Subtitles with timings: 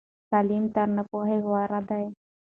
[0.29, 2.05] تعلیم تر ناپوهۍ غوره دی.